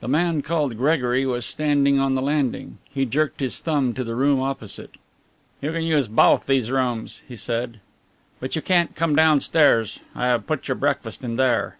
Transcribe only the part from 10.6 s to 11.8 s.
your breakfast in there."